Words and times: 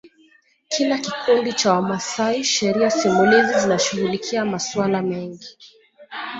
kila 0.69 0.97
kikundi 0.97 1.53
cha 1.53 1.73
Wamasai 1.73 2.43
Sheria 2.43 2.91
simulizi 2.91 3.59
zinashughulikia 3.59 4.45
masuala 4.45 5.01
mengi 5.01 5.57